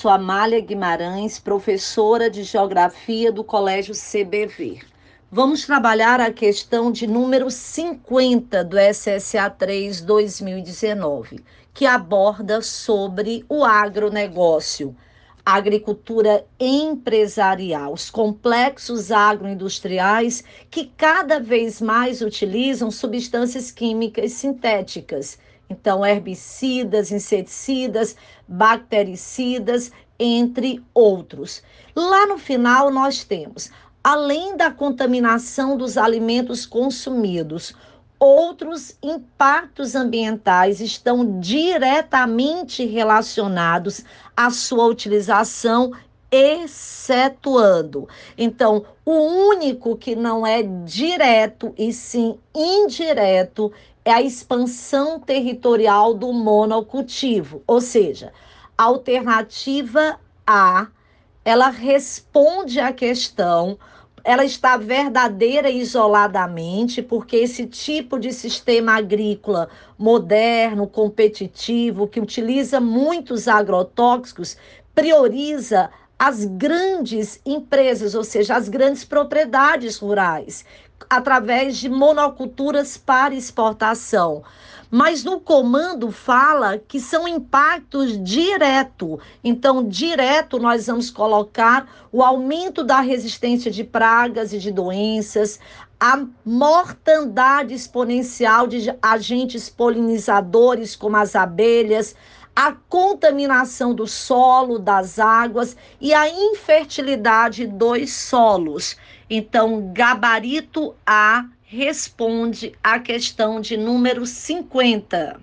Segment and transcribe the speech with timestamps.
[0.00, 4.80] Sou Amália Guimarães, professora de Geografia do Colégio CBV.
[5.30, 11.44] Vamos trabalhar a questão de número 50 do SSA 3 2019,
[11.74, 14.96] que aborda sobre o agronegócio,
[15.44, 25.38] agricultura empresarial, os complexos agroindustriais que cada vez mais utilizam substâncias químicas sintéticas
[25.70, 28.16] então, herbicidas, inseticidas,
[28.46, 31.62] bactericidas, entre outros.
[31.94, 33.70] Lá no final, nós temos,
[34.02, 37.72] além da contaminação dos alimentos consumidos,
[38.18, 44.04] outros impactos ambientais estão diretamente relacionados
[44.36, 45.92] à sua utilização
[46.30, 48.08] excetuando.
[48.36, 53.72] Então, o único que não é direto e sim indireto
[54.04, 58.32] é a expansão territorial do monocultivo, ou seja,
[58.76, 60.88] a alternativa A,
[61.44, 63.78] ela responde à questão,
[64.24, 73.48] ela está verdadeira isoladamente, porque esse tipo de sistema agrícola moderno, competitivo, que utiliza muitos
[73.48, 74.56] agrotóxicos,
[74.94, 80.66] prioriza as grandes empresas, ou seja, as grandes propriedades rurais,
[81.08, 84.42] através de monoculturas para exportação.
[84.90, 89.20] Mas no comando fala que são impactos direto.
[89.42, 95.60] Então, direto nós vamos colocar o aumento da resistência de pragas e de doenças,
[96.00, 102.16] a mortandade exponencial de agentes polinizadores como as abelhas,
[102.56, 108.96] a contaminação do solo, das águas e a infertilidade dos solos.
[109.28, 115.40] Então, gabarito A responde à questão de número 50.